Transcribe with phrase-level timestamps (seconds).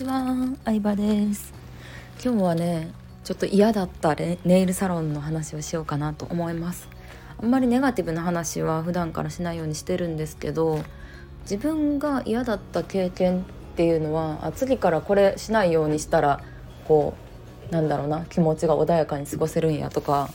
[0.00, 0.24] ちは、
[0.64, 1.52] 相葉です
[2.24, 2.90] 今日はね、
[3.22, 6.88] ちょっと嫌だったネイルサロンの話をしようかなと思います
[7.38, 10.82] あんまりネガティブな話は普段からしないようにしてるんですけど
[11.42, 13.42] 自分が嫌だった経験っ
[13.76, 16.42] ていうのはあ次からこれしないようにしたら
[16.88, 17.12] こ
[17.70, 20.30] うなんだろうな気持ちが穏やかに過ごせるんやとか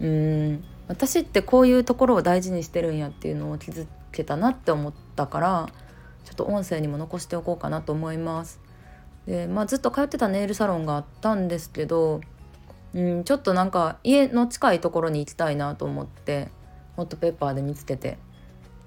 [0.00, 5.68] うーん私ってこういうところを大事にしてるんやっていうのを気づけたなって思ったから
[6.24, 8.67] ちょっと音声にも残しておこうかなと思います。
[9.28, 12.22] でまあ、ずっと通ってたネイルサロンがあったんですけど、
[12.94, 16.48] うん、ちょっとなんか家の近いところに行きたいなと思って
[16.96, 18.16] ホットペッパーで見つけて、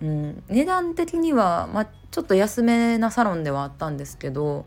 [0.01, 4.65] うん、値段的には、まあ、ちょっと安めなサロンではあったんですけど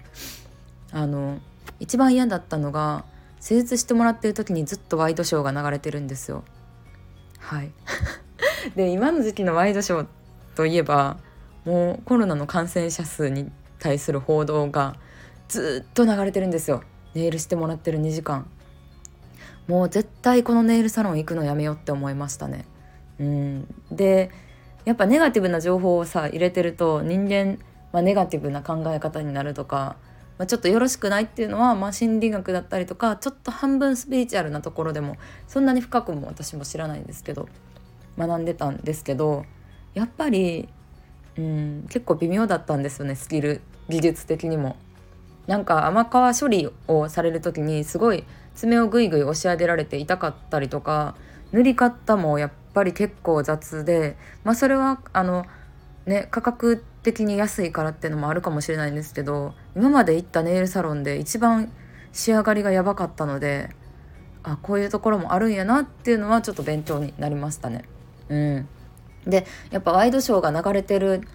[0.92, 1.40] あの
[1.80, 3.04] 一番嫌だったのが
[3.40, 6.44] 施術してもらってる時にずっとワイドショーが流れてるんですよ。
[7.40, 7.72] はい
[8.76, 10.06] で今の時期のワイドショー
[10.54, 11.16] といえば
[11.64, 14.94] もうコロナの感染者数に対する報道が
[15.48, 16.82] ずっと流れてるんですよ。
[17.14, 18.46] ネイルしてもらってる2時間。
[19.66, 22.66] もう絶対このネイルサロン行くのやめようって思いましたね。
[23.18, 23.74] うん。
[23.90, 24.30] で
[24.84, 27.58] やっぱネガティブな情報をさ入れてると人間、
[27.92, 29.96] まあ、ネガティブな考え方になるとか、
[30.36, 35.16] まあ、ちょっとよろしくないっていうのは、まあ、心理学だったりとかちょっと半分スピリチュアルなところでも
[35.48, 37.48] そんなに深くも私も知らないんですけど
[38.18, 39.46] 学んでたんですけど
[39.94, 40.68] やっぱり
[41.38, 44.76] うん結構微妙だったんですよねスキル技術的にも。
[45.46, 51.14] なんか甘皮処理をされる時にすごい爪をぐいぐい押し上げられて痛かったりとか
[51.52, 55.46] 塗り方もやっぱり結構雑でまあそれはあの
[56.06, 61.70] ね価格的に安いからっていうのもあるかもしれないんですけど今まで行ったネイルサロンで一番
[62.12, 63.70] 仕上がりがやばかったので
[64.42, 67.84] あこういうところもあるんやなっていうのはちょっと勉強になりましたね。
[68.28, 68.68] うん、
[69.26, 71.26] でやっぱワイドショーが流れてる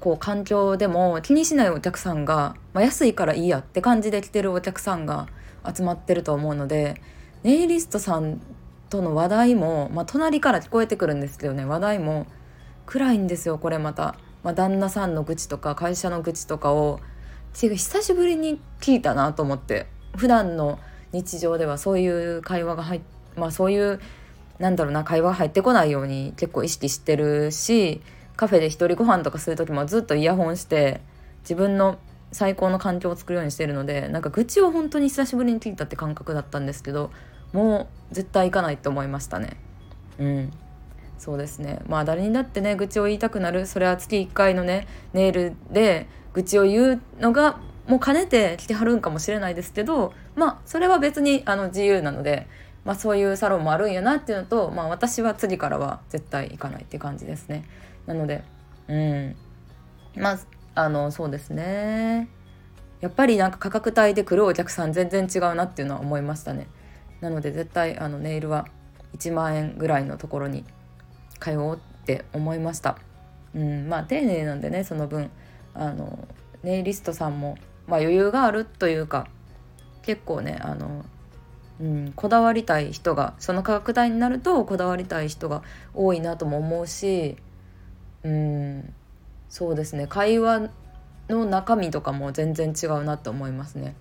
[0.00, 5.28] こう環境でも気にしないお客さんが、まあ、安いからいいやって感じで来てるお客さんが
[5.74, 7.00] 集まってると思うので
[7.42, 8.40] ネイリストさん
[8.88, 11.64] との話題も、まあ、隣から聞こえてくるんですけどね。
[11.64, 12.26] 話題も
[12.86, 17.00] 暗いんですよこれまた、まあ、旦那さんの愚痴とか会社の愚痴とかを
[17.52, 19.86] 久しぶりに聞いたなと思って
[20.16, 20.78] 普段の
[21.12, 23.00] 日常ではそういう会話が入っ
[23.36, 24.00] まあそういう
[24.58, 28.02] なんだろうな会話入ってこないように結構意識してるし
[28.40, 31.02] カフェで一人ご飯とかする時もずっとイヤホンして
[31.42, 31.98] 自分の
[32.32, 37.10] 最高の環境を作るようにしてるのでなんか愚痴を本当に久しぶりに聞いたって感覚だったんですけど
[37.52, 39.58] もう絶対行かないって思いましたね。
[40.18, 40.50] うん。
[41.18, 41.82] そうですね。
[41.86, 43.66] まあ誰にだってね愚痴を言いたくなる。
[43.66, 47.58] それは月1回のねネイルで愚痴を言うのが
[47.88, 52.46] もう兼ねて来てはるんかもしれないですけどまあそれは別にあの自由なので
[52.84, 57.64] まあ、そういうサロンもあるんやなっていうのと、まあ、私は次からは絶対行かないっていう感じですね。
[58.10, 58.42] なので
[58.88, 59.36] うん
[60.16, 60.38] まあ
[60.74, 62.28] あのそうですね
[63.00, 66.66] やっぱりなんか価格帯で来るお客さん全然違うなっていうのは思いましたね。
[67.20, 68.66] なので絶対あのネイルは
[69.16, 70.64] 1万円ぐらいのところに
[71.38, 72.98] 通おうって思いました。
[73.54, 75.30] うん、まあ丁寧なんでねその分
[75.72, 76.28] あの
[76.62, 77.56] ネイリストさんも、
[77.86, 79.28] まあ、余裕があるというか
[80.02, 81.04] 結構ねあの
[81.80, 85.62] うん、こだわりたい人がその価格帯になるとこだわりたい人が
[85.94, 87.38] 多いなとも思うし、
[88.24, 88.94] うん、
[89.48, 90.06] そうですね。
[90.06, 90.70] 会話
[91.28, 93.94] の中身とかも全然違うなと思いますね。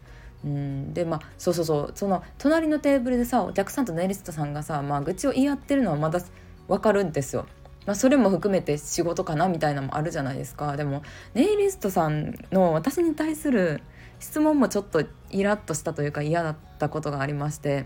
[0.44, 1.92] うん、でまあそうそうそう。
[1.96, 6.20] その隣のテーブルでさお客さんとネイリストさんがさ、まあ、愚痴を言い合ってるのはまだ
[6.68, 7.46] 分かるんですよ。
[7.86, 10.78] まあ、それも含めて仕事かなみたいなのもあるじゃないですか。
[10.78, 11.02] でも
[11.34, 13.82] ネイリストさんの私に対する
[14.20, 17.86] 質問もちょっとイラッとしたというか嫌だったことがありまして。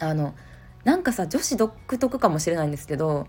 [0.00, 0.34] あの
[0.84, 3.26] なんかさ女子独特かもしれないんですけど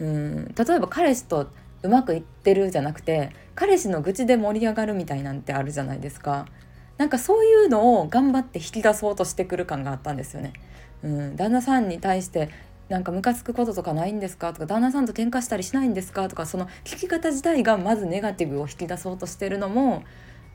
[0.00, 1.48] うん例えば彼氏と
[1.82, 6.46] うまくいってるじゃなくて彼氏の愚痴で盛り上がるみたいなんてあるじゃないですか。
[6.96, 10.52] なんかそういうのを頑張って引き出そうとしてくる感があったんですよね。
[11.04, 12.50] うん、旦那さんに対して
[12.88, 14.52] なんかムカつくこととかないんですか？
[14.52, 16.28] とか旦那さんと喧嘩したりしないんですか？
[16.28, 20.02] とかその聞き方自体がまずネガティブを引き出そうとしてるのも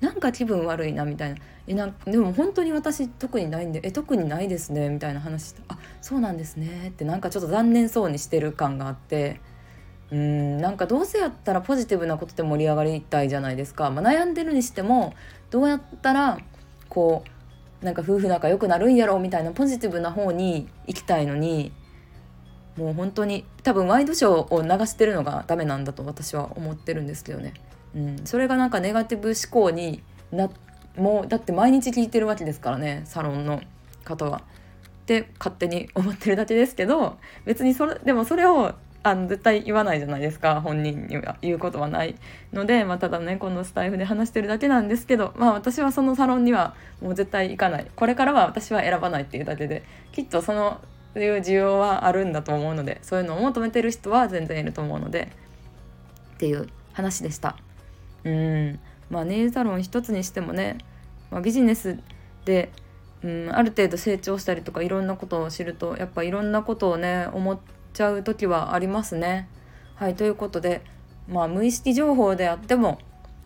[0.03, 1.37] なんか気分悪いなみたいな。
[1.65, 9.39] えなでも本当に私特にないんでえ特にないですねみたいな話あそうなんですねってなんかちょっと残念そうにしてる感があって。
[10.11, 15.15] うんなんかどうせやったらポジティブなことで盛り上がりたいじゃないですか、まあ、悩んでるにしても
[15.49, 16.37] どうやったら
[16.87, 17.23] こ
[17.81, 21.71] うなんか夫婦仲良くなるんやろうみたいなポジティブな方に行きたいのに
[22.77, 27.53] もう本当に多分ワイドショーを流してるのがダメなんだと私は思ってるんですけどね。
[27.95, 30.01] うん、それがなんかネガティブ思考に
[30.31, 30.49] な
[30.97, 33.61] もうだって毎日聞いてるわけですからねサロンの
[34.03, 34.41] 方は。
[35.03, 38.73] って勝手に思ってるだけですけど別にそれでもそれを
[39.05, 42.15] あの絶対言わないじゃないですか本人には言うことはない
[42.53, 50.79] ので、まあ、ただねこのスタイフで話してるだけなんですけど、まあ、私はそのサロンにはもう絶対行かないこれからは私は選ばないっていうだけできっとその
[51.15, 55.33] いう需要はあるんだと思うのでそういうのを求めてる人は全然いると思うので
[56.35, 57.57] っていう話でした。
[58.25, 58.79] うん
[59.09, 60.77] まあ、ネイルサロン一つにしてもね、
[61.29, 61.99] まあ、ビジネス
[62.45, 62.71] で、
[63.23, 67.59] うん、ある程度成長したりとかいろんなことを知るとやっぱいろんなことをね思っ
[67.93, 69.47] ちゃう時はありますね。
[69.95, 70.81] はいということで、
[71.27, 72.99] まあ、無意識情報であっても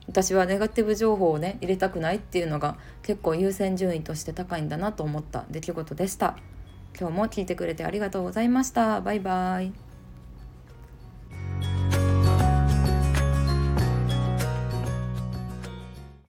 [0.08, 6.38] 私はネガティブ情報をね入れたくないっていうのが結構優先順位として高いんだなと思った出来事でした。
[7.00, 9.02] 今日も聞いてくれてありがとうございました。
[9.02, 9.87] バイバイ。